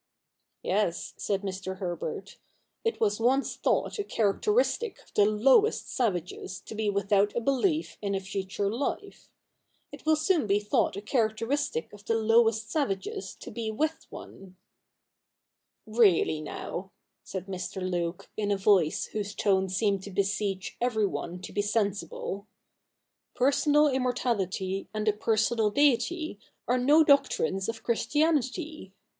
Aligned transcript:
Yes,' 0.63 1.13
said 1.17 1.43
Mr. 1.43 1.77
Herbert,' 1.77 2.39
it 2.83 2.99
was 2.99 3.19
once 3.19 3.55
thought 3.55 3.99
a 3.99 4.03
characteristic 4.03 4.99
of 5.03 5.13
the 5.13 5.25
lowest 5.25 5.89
savages 5.91 6.59
to 6.61 6.73
be 6.73 6.89
without 6.89 7.35
a 7.35 7.39
belief 7.39 7.99
in 8.01 8.15
a 8.15 8.19
future 8.19 8.67
life. 8.73 9.29
It 9.91 10.03
will 10.03 10.15
soon 10.15 10.47
be 10.47 10.59
thought 10.59 10.95
a 10.95 11.03
characteristic 11.03 11.93
of 11.93 12.03
the 12.03 12.15
lowest 12.15 12.71
savages 12.71 13.35
to 13.41 13.51
be 13.51 13.69
with 13.69 14.07
one.'' 14.09 14.55
Really 15.85 16.41
now 16.41 16.89
—'said 17.31 17.45
Mr. 17.45 17.79
Luke, 17.79 18.27
in 18.35 18.49
a 18.49 18.57
voice 18.57 19.05
whose 19.05 19.35
tone 19.35 19.69
seemed 19.69 20.01
to 20.01 20.09
beseech 20.09 20.77
everyone 20.81 21.41
to 21.41 21.53
be 21.53 21.61
sensible,' 21.61 22.47
personal 23.35 23.83
CH. 23.83 23.93
Ill] 23.93 23.93
THE 23.93 23.99
NEW 23.99 24.07
REPUBLIC 24.07 24.23
43 24.23 24.33
immortality 24.65 24.89
and 24.95 25.07
a 25.07 25.13
personal 25.13 25.69
Deity 25.69 26.39
are 26.67 26.79
no 26.79 27.03
doctrines 27.03 27.69
of 27.69 27.83
Christianity. 27.83 28.93